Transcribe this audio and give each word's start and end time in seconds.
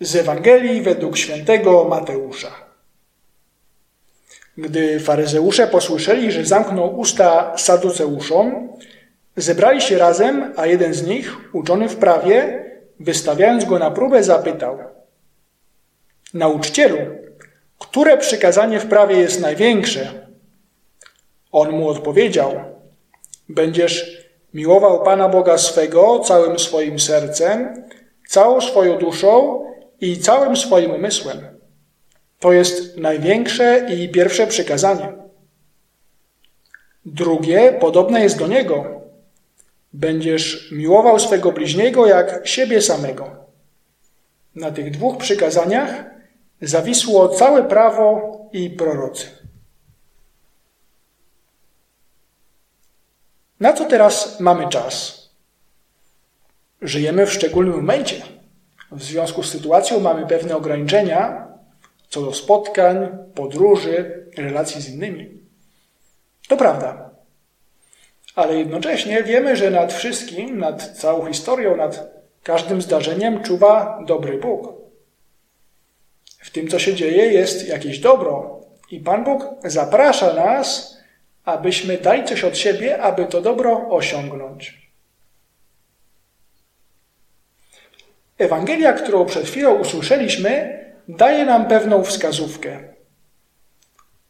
Z 0.00 0.16
Ewangelii 0.16 0.82
według 0.82 1.16
świętego 1.16 1.84
Mateusza. 1.84 2.50
Gdy 4.58 5.00
faryzeusze 5.00 5.66
posłyszeli, 5.66 6.32
że 6.32 6.44
zamknął 6.44 6.98
usta 6.98 7.58
saduceuszom, 7.58 8.68
zebrali 9.36 9.80
się 9.80 9.98
razem, 9.98 10.52
a 10.56 10.66
jeden 10.66 10.94
z 10.94 11.06
nich, 11.06 11.54
uczony 11.54 11.88
w 11.88 11.96
prawie, 11.96 12.64
wystawiając 13.00 13.64
go 13.64 13.78
na 13.78 13.90
próbę, 13.90 14.22
zapytał: 14.22 14.78
Nauczycielu, 16.34 16.98
które 17.78 18.18
przykazanie 18.18 18.80
w 18.80 18.86
prawie 18.86 19.16
jest 19.16 19.40
największe? 19.40 20.26
On 21.52 21.70
mu 21.70 21.88
odpowiedział: 21.88 22.54
Będziesz 23.48 24.26
miłował 24.54 25.02
Pana 25.02 25.28
Boga 25.28 25.58
swego 25.58 26.18
całym 26.18 26.58
swoim 26.58 26.98
sercem, 26.98 27.84
całą 28.28 28.60
swoją 28.60 28.98
duszą 28.98 29.66
i 30.00 30.20
całym 30.20 30.56
swoim 30.56 30.90
umysłem. 30.90 31.38
To 32.38 32.52
jest 32.52 32.96
największe 32.96 33.86
i 33.94 34.08
pierwsze 34.08 34.46
przykazanie. 34.46 35.12
Drugie 37.04 37.72
podobne 37.80 38.22
jest 38.22 38.38
do 38.38 38.46
niego. 38.46 39.00
Będziesz 39.92 40.72
miłował 40.72 41.18
swego 41.18 41.52
bliźniego 41.52 42.06
jak 42.06 42.46
siebie 42.48 42.82
samego. 42.82 43.30
Na 44.54 44.70
tych 44.70 44.90
dwóch 44.90 45.16
przykazaniach 45.16 46.04
zawisło 46.60 47.28
całe 47.28 47.64
prawo 47.64 48.38
i 48.52 48.70
prorocy. 48.70 49.26
Na 53.60 53.72
co 53.72 53.84
teraz 53.84 54.40
mamy 54.40 54.68
czas? 54.68 55.26
Żyjemy 56.82 57.26
w 57.26 57.32
szczególnym 57.32 57.76
momencie. 57.76 58.35
W 58.92 59.02
związku 59.02 59.42
z 59.42 59.50
sytuacją 59.50 60.00
mamy 60.00 60.26
pewne 60.26 60.56
ograniczenia 60.56 61.46
co 62.08 62.22
do 62.22 62.34
spotkań, 62.34 63.08
podróży, 63.34 64.26
relacji 64.36 64.82
z 64.82 64.94
innymi. 64.94 65.40
To 66.48 66.56
prawda. 66.56 67.10
Ale 68.34 68.58
jednocześnie 68.58 69.22
wiemy, 69.22 69.56
że 69.56 69.70
nad 69.70 69.92
wszystkim, 69.92 70.58
nad 70.58 70.98
całą 70.98 71.26
historią, 71.26 71.76
nad 71.76 72.10
każdym 72.42 72.82
zdarzeniem 72.82 73.42
czuwa 73.42 74.02
dobry 74.06 74.38
Bóg. 74.38 74.72
W 76.38 76.50
tym, 76.50 76.68
co 76.68 76.78
się 76.78 76.94
dzieje, 76.94 77.32
jest 77.32 77.68
jakieś 77.68 77.98
dobro. 77.98 78.60
I 78.90 79.00
Pan 79.00 79.24
Bóg 79.24 79.44
zaprasza 79.64 80.32
nas, 80.32 80.96
abyśmy 81.44 81.98
dali 81.98 82.24
coś 82.24 82.44
od 82.44 82.58
siebie, 82.58 83.02
aby 83.02 83.26
to 83.26 83.40
dobro 83.40 83.88
osiągnąć. 83.90 84.85
Ewangelia, 88.38 88.92
którą 88.92 89.26
przed 89.26 89.46
chwilą 89.46 89.74
usłyszeliśmy, 89.74 90.78
daje 91.08 91.44
nam 91.44 91.68
pewną 91.68 92.04
wskazówkę. 92.04 92.78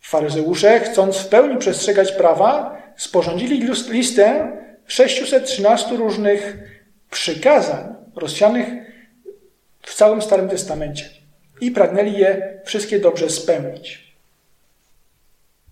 Faryzeusze, 0.01 0.81
chcąc 0.81 1.17
w 1.17 1.29
pełni 1.29 1.59
przestrzegać 1.59 2.13
prawa, 2.13 2.83
sporządzili 2.97 3.69
listę 3.89 4.53
613 4.87 5.97
różnych 5.97 6.57
przykazań 7.11 7.95
rozsianych 8.17 8.67
w 9.83 9.95
całym 9.95 10.23
Starym 10.23 10.49
Testamencie 10.49 11.11
i 11.61 11.71
pragnęli 11.71 12.13
je 12.13 12.61
wszystkie 12.65 13.01
dobrze 13.01 13.31
spełnić. 13.31 14.17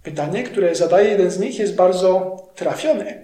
Pytanie, 0.03 0.43
które 0.43 0.75
zadaje 0.75 1.09
jeden 1.09 1.31
z 1.31 1.39
nich, 1.39 1.59
jest 1.59 1.75
bardzo 1.75 2.37
trafione. 2.55 3.19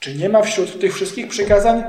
Czy 0.00 0.14
nie 0.14 0.28
ma 0.28 0.42
wśród 0.42 0.80
tych 0.80 0.94
wszystkich 0.94 1.28
przykazań 1.28 1.84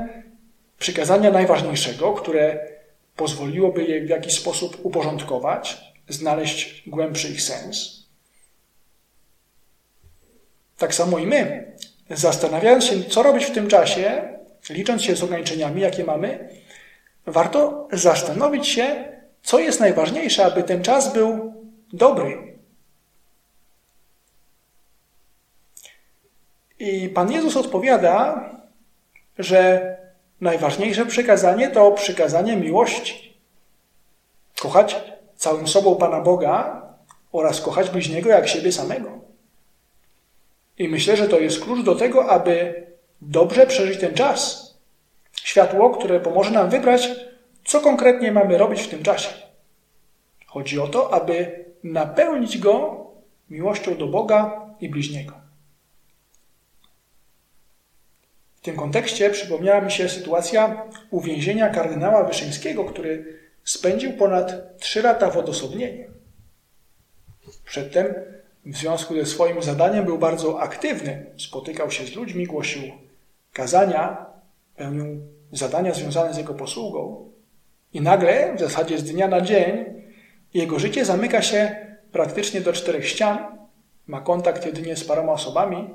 przykazania 0.84 1.30
najważniejszego, 1.30 2.12
które 2.12 2.68
pozwoliłoby 3.16 3.84
je 3.84 4.00
w 4.00 4.08
jakiś 4.08 4.34
sposób 4.34 4.78
uporządkować, 4.82 5.76
znaleźć 6.08 6.82
głębszy 6.86 7.28
ich 7.28 7.42
sens? 7.42 8.06
Tak 10.78 10.94
samo 10.94 11.18
i 11.18 11.26
my, 11.26 11.72
zastanawiając 12.10 12.84
się, 12.84 13.04
co 13.04 13.22
robić 13.22 13.44
w 13.44 13.54
tym 13.54 13.68
czasie, 13.68 14.28
licząc 14.70 15.02
się 15.02 15.16
z 15.16 15.22
ograniczeniami, 15.22 15.80
jakie 15.80 16.04
mamy, 16.04 16.48
warto 17.26 17.88
zastanowić 17.92 18.68
się, 18.68 19.04
co 19.42 19.58
jest 19.58 19.80
najważniejsze, 19.80 20.44
aby 20.44 20.62
ten 20.62 20.82
czas 20.82 21.12
był 21.12 21.54
dobry. 21.92 22.58
I 26.78 27.08
Pan 27.08 27.32
Jezus 27.32 27.56
odpowiada, 27.56 28.50
że 29.38 30.03
najważniejsze 30.44 31.06
przykazanie 31.06 31.70
to 31.70 31.92
przykazanie 31.92 32.56
miłości. 32.56 33.38
Kochać 34.60 34.96
całym 35.36 35.68
sobą 35.68 35.96
Pana 35.96 36.20
Boga 36.20 36.82
oraz 37.32 37.60
kochać 37.60 37.90
bliźniego 37.90 38.30
jak 38.30 38.48
siebie 38.48 38.72
samego. 38.72 39.10
I 40.78 40.88
myślę, 40.88 41.16
że 41.16 41.28
to 41.28 41.38
jest 41.38 41.60
klucz 41.64 41.84
do 41.84 41.94
tego, 41.94 42.30
aby 42.30 42.86
dobrze 43.20 43.66
przeżyć 43.66 44.00
ten 44.00 44.14
czas. 44.14 44.74
Światło, 45.32 45.90
które 45.90 46.20
pomoże 46.20 46.50
nam 46.50 46.70
wybrać, 46.70 47.08
co 47.64 47.80
konkretnie 47.80 48.32
mamy 48.32 48.58
robić 48.58 48.82
w 48.82 48.88
tym 48.88 49.02
czasie. 49.02 49.28
Chodzi 50.46 50.80
o 50.80 50.88
to, 50.88 51.14
aby 51.14 51.64
napełnić 51.84 52.58
go 52.58 53.06
miłością 53.50 53.96
do 53.96 54.06
Boga 54.06 54.66
i 54.80 54.88
bliźniego. 54.88 55.43
W 58.64 58.66
tym 58.66 58.76
kontekście 58.76 59.30
przypomniała 59.30 59.80
mi 59.80 59.90
się 59.90 60.08
sytuacja 60.08 60.84
uwięzienia 61.10 61.68
kardynała 61.68 62.24
Wyszyńskiego, 62.24 62.84
który 62.84 63.38
spędził 63.64 64.12
ponad 64.12 64.78
trzy 64.78 65.02
lata 65.02 65.30
w 65.30 65.36
odosobnieniu. 65.36 66.10
Przedtem 67.64 68.14
w 68.66 68.76
związku 68.76 69.14
ze 69.14 69.26
swoim 69.26 69.62
zadaniem 69.62 70.04
był 70.04 70.18
bardzo 70.18 70.60
aktywny, 70.60 71.26
spotykał 71.36 71.90
się 71.90 72.06
z 72.06 72.14
ludźmi, 72.14 72.46
głosił 72.46 72.82
kazania, 73.52 74.26
pełnił 74.76 75.20
zadania 75.52 75.94
związane 75.94 76.34
z 76.34 76.36
jego 76.36 76.54
posługą. 76.54 77.30
I 77.92 78.00
nagle, 78.00 78.54
w 78.56 78.60
zasadzie 78.60 78.98
z 78.98 79.04
dnia 79.04 79.28
na 79.28 79.40
dzień, 79.40 79.84
jego 80.54 80.78
życie 80.78 81.04
zamyka 81.04 81.42
się 81.42 81.76
praktycznie 82.12 82.60
do 82.60 82.72
czterech 82.72 83.08
ścian, 83.08 83.38
ma 84.06 84.20
kontakt 84.20 84.66
jedynie 84.66 84.96
z 84.96 85.04
paroma 85.04 85.32
osobami, 85.32 85.90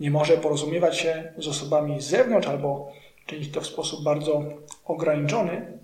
nie 0.00 0.10
może 0.10 0.36
porozumiewać 0.36 0.96
się 0.96 1.32
z 1.38 1.48
osobami 1.48 2.00
z 2.00 2.06
zewnątrz 2.06 2.48
albo 2.48 2.92
czynić 3.26 3.52
to 3.52 3.60
w 3.60 3.66
sposób 3.66 4.04
bardzo 4.04 4.42
ograniczony, 4.84 5.78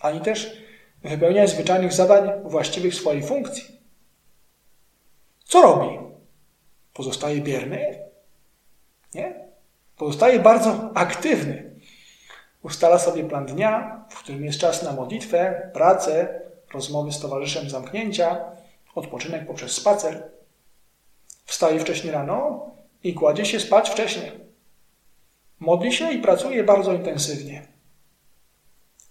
ani 0.00 0.20
też 0.20 0.62
wypełniać 1.02 1.50
zwyczajnych 1.50 1.92
zadań 1.92 2.30
właściwych 2.44 2.94
swojej 2.94 3.22
funkcji. 3.22 3.78
Co 5.44 5.62
robi? 5.62 5.98
Pozostaje 6.94 7.40
bierny? 7.40 7.98
Nie? 9.14 9.48
Pozostaje 9.96 10.40
bardzo 10.40 10.90
aktywny. 10.94 11.70
Ustala 12.62 12.98
sobie 12.98 13.24
plan 13.24 13.46
dnia, 13.46 14.04
w 14.10 14.18
którym 14.18 14.44
jest 14.44 14.58
czas 14.58 14.82
na 14.82 14.92
modlitwę, 14.92 15.70
pracę, 15.74 16.40
rozmowy 16.74 17.12
z 17.12 17.20
towarzyszem 17.20 17.70
zamknięcia, 17.70 18.44
odpoczynek 18.94 19.46
poprzez 19.46 19.72
spacer. 19.72 20.30
Wstaje 21.44 21.80
wcześniej 21.80 22.12
rano 22.12 22.70
i 23.02 23.14
kładzie 23.14 23.44
się 23.44 23.60
spać 23.60 23.90
wcześniej. 23.90 24.30
Modli 25.60 25.92
się 25.92 26.12
i 26.12 26.22
pracuje 26.22 26.64
bardzo 26.64 26.92
intensywnie. 26.92 27.66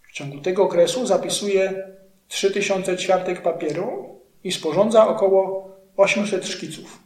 W 0.02 0.12
ciągu 0.12 0.42
tego 0.42 0.64
okresu 0.64 1.08
zapisuje 1.08 1.88
3000 2.28 2.98
ćwiartek 2.98 3.42
papieru 3.42 4.20
i 4.44 4.52
sporządza 4.52 5.08
około 5.08 5.72
800 5.98 6.48
szkiców. 6.48 7.04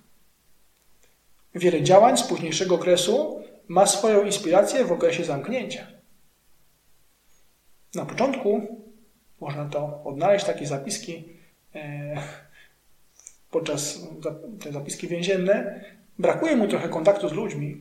Wiele 1.56 1.84
działań 1.84 2.18
z 2.18 2.24
późniejszego 2.24 2.76
okresu 2.76 3.44
ma 3.68 3.88
swoją 3.88 4.26
inspirację 4.26 4.86
w 4.86 4.92
okresie 4.92 5.24
zamknięcia. 5.24 5.88
Na 7.96 8.06
początku 8.06 8.68
można 9.40 9.66
to 9.70 10.02
odnaleźć 10.04 10.46
takie 10.46 10.68
zapiski 10.68 11.24
e, 11.76 12.16
podczas 13.52 14.00
te 14.64 14.72
zapiski 14.72 15.08
więzienne. 15.08 15.84
Brakuje 16.20 16.56
mu 16.56 16.68
trochę 16.68 16.90
kontaktu 16.90 17.30
z 17.30 17.34
ludźmi, 17.34 17.78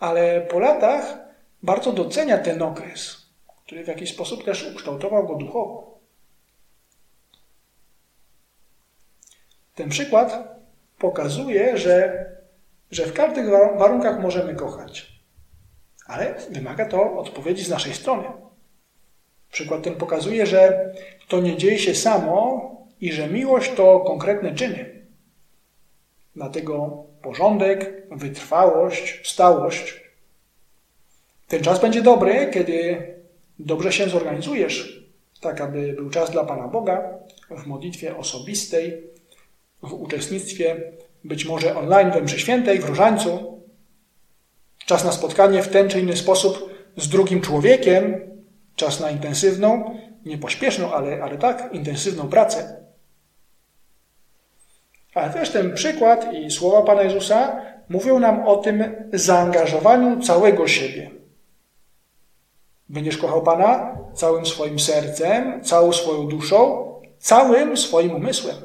ale 0.00 0.40
po 0.40 0.58
latach 0.58 1.18
bardzo 1.62 1.92
docenia 1.92 2.38
ten 2.38 2.62
okres, 2.62 3.26
który 3.64 3.84
w 3.84 3.88
jakiś 3.88 4.14
sposób 4.14 4.44
też 4.44 4.72
ukształtował 4.72 5.26
go 5.26 5.34
duchowo. 5.34 5.98
Ten 9.74 9.88
przykład 9.88 10.58
pokazuje, 10.98 11.78
że, 11.78 12.26
że 12.90 13.06
w 13.06 13.12
każdych 13.12 13.48
warunkach 13.50 14.20
możemy 14.20 14.54
kochać, 14.54 15.12
ale 16.06 16.34
wymaga 16.50 16.86
to 16.86 17.18
odpowiedzi 17.18 17.64
z 17.64 17.70
naszej 17.70 17.94
strony. 17.94 18.24
Przykład 19.52 19.82
ten 19.82 19.94
pokazuje, 19.94 20.46
że 20.46 20.92
to 21.28 21.40
nie 21.40 21.56
dzieje 21.56 21.78
się 21.78 21.94
samo 21.94 22.70
i 23.00 23.12
że 23.12 23.28
miłość 23.28 23.72
to 23.74 24.00
konkretne 24.00 24.54
czyny. 24.54 25.06
Dlatego 26.36 27.04
porządek, 27.22 28.06
wytrwałość, 28.10 29.28
stałość. 29.30 30.02
Ten 31.48 31.62
czas 31.62 31.80
będzie 31.80 32.02
dobry, 32.02 32.50
kiedy 32.52 33.06
dobrze 33.58 33.92
się 33.92 34.08
zorganizujesz, 34.08 35.06
tak 35.40 35.60
aby 35.60 35.92
był 35.92 36.10
czas 36.10 36.30
dla 36.30 36.44
Pana 36.44 36.68
Boga 36.68 37.18
w 37.50 37.66
modlitwie 37.66 38.16
osobistej, 38.16 39.02
w 39.82 39.92
uczestnictwie 39.92 40.92
być 41.24 41.44
może 41.44 41.76
online 41.76 42.10
we 42.10 42.20
mszy 42.20 42.38
świętej, 42.38 42.78
w 42.78 42.84
różańcu, 42.84 43.60
czas 44.86 45.04
na 45.04 45.12
spotkanie 45.12 45.62
w 45.62 45.68
ten 45.68 45.88
czy 45.88 46.00
inny 46.00 46.16
sposób 46.16 46.70
z 46.96 47.08
drugim 47.08 47.40
człowiekiem, 47.40 48.20
czas 48.76 49.00
na 49.00 49.10
intensywną, 49.10 49.98
nie 50.24 50.38
pośpieszną, 50.38 50.92
ale, 50.92 51.22
ale 51.22 51.38
tak, 51.38 51.68
intensywną 51.72 52.28
pracę. 52.28 52.81
Ale 55.14 55.30
też 55.30 55.50
ten 55.50 55.74
przykład 55.74 56.34
i 56.34 56.50
słowa 56.50 56.82
Pana 56.82 57.02
Jezusa 57.02 57.56
mówią 57.88 58.18
nam 58.18 58.48
o 58.48 58.56
tym 58.56 58.84
zaangażowaniu 59.12 60.20
całego 60.20 60.68
siebie. 60.68 61.10
Będziesz 62.88 63.18
kochał 63.18 63.42
Pana 63.42 63.96
całym 64.14 64.46
swoim 64.46 64.78
sercem, 64.78 65.64
całą 65.64 65.92
swoją 65.92 66.28
duszą, 66.28 66.92
całym 67.18 67.76
swoim 67.76 68.14
umysłem. 68.14 68.56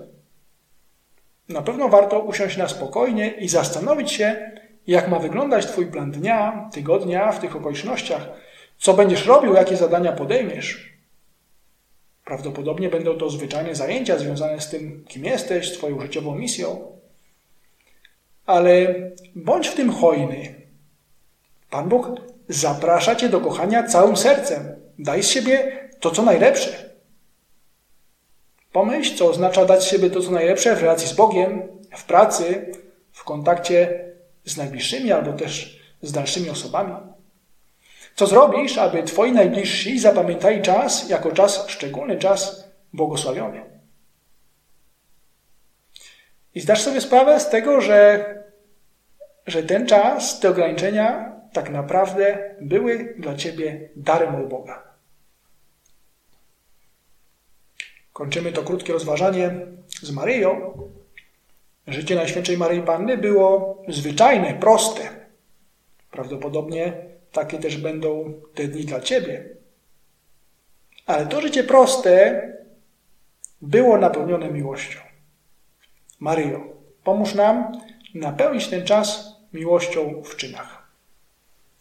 Na 1.50 1.62
pewno 1.62 1.90
warto 1.90 2.20
usiąść 2.20 2.58
na 2.58 2.68
spokojnie 2.68 3.28
i 3.28 3.50
zastanowić 3.50 4.12
się, 4.12 4.52
jak 4.88 5.08
ma 5.08 5.20
wyglądać 5.20 5.66
Twój 5.66 5.86
plan 5.86 6.12
dnia, 6.12 6.70
tygodnia 6.74 7.32
w 7.32 7.40
tych 7.40 7.56
okolicznościach, 7.56 8.30
co 8.78 8.94
będziesz 8.94 9.26
robił, 9.26 9.54
jakie 9.54 9.78
zadania 9.78 10.12
podejmiesz. 10.12 10.97
Prawdopodobnie 12.28 12.90
będą 12.90 13.18
to 13.18 13.30
zwyczajne 13.30 13.76
zajęcia 13.76 14.18
związane 14.18 14.62
z 14.62 14.70
tym, 14.70 15.06
kim 15.08 15.26
jesteś, 15.26 15.70
z 15.70 15.78
Twoją 15.78 16.02
życiową 16.02 16.36
misją. 16.36 16.92
Ale 18.46 18.96
bądź 19.36 19.68
w 19.68 19.76
tym 19.76 19.92
hojny. 19.92 20.56
Pan 21.70 21.90
Bóg 21.90 22.08
zaprasza 22.50 23.16
Cię 23.16 23.30
do 23.30 23.42
kochania 23.42 23.84
całym 23.84 24.18
sercem. 24.18 24.76
Daj 25.00 25.24
z 25.24 25.30
siebie 25.30 25.90
to, 26.00 26.12
co 26.12 26.24
najlepsze. 26.24 26.90
Pomyśl, 28.72 29.18
co 29.18 29.30
oznacza 29.30 29.66
dać 29.66 29.84
z 29.84 29.88
siebie 29.88 30.10
to, 30.10 30.22
co 30.22 30.32
najlepsze 30.32 30.76
w 30.76 30.82
relacji 30.82 31.08
z 31.08 31.14
Bogiem, 31.14 31.62
w 31.98 32.04
pracy, 32.06 32.72
w 33.12 33.24
kontakcie 33.24 34.06
z 34.46 34.58
najbliższymi 34.58 35.12
albo 35.12 35.34
też 35.34 35.80
z 36.02 36.12
dalszymi 36.12 36.50
osobami. 36.50 36.94
Co 38.18 38.28
zrobisz, 38.28 38.78
aby 38.78 39.04
Twoi 39.04 39.32
najbliżsi 39.32 40.00
zapamiętali 40.00 40.62
czas 40.62 41.10
jako 41.10 41.32
czas, 41.32 41.68
szczególny 41.68 42.18
czas 42.18 42.70
błogosławiony? 42.94 43.64
I 46.56 46.62
zdasz 46.62 46.82
sobie 46.82 47.02
sprawę 47.02 47.40
z 47.40 47.50
tego, 47.50 47.82
że, 47.82 48.26
że 49.48 49.64
ten 49.64 49.88
czas, 49.88 50.40
te 50.40 50.50
ograniczenia 50.50 51.36
tak 51.54 51.70
naprawdę 51.70 52.56
były 52.62 53.16
dla 53.20 53.36
Ciebie 53.36 53.90
darem 53.96 54.36
od 54.36 54.50
Boga. 54.50 54.84
Kończymy 58.14 58.52
to 58.52 58.64
krótkie 58.64 58.94
rozważanie 58.94 59.52
z 60.02 60.12
Maryją. 60.12 60.78
Życie 61.88 62.16
Najświętszej 62.16 62.58
Maryi 62.58 62.82
Panny 62.82 63.18
było 63.18 63.82
zwyczajne, 63.88 64.54
proste. 64.54 65.10
Prawdopodobnie 66.12 67.07
takie 67.32 67.60
też 67.60 67.78
będą 67.78 68.34
te 68.54 68.68
dni 68.68 68.86
dla 68.86 69.00
Ciebie. 69.00 69.50
Ale 71.06 71.26
to 71.26 71.42
życie 71.42 71.64
proste 71.64 72.42
było 73.62 73.98
napełnione 73.98 74.52
miłością. 74.52 75.00
Maryjo, 76.20 76.60
pomóż 77.04 77.36
nam 77.36 77.72
napełnić 78.14 78.68
ten 78.68 78.86
czas 78.86 79.36
miłością 79.54 80.22
w 80.24 80.36
czynach. 80.36 80.77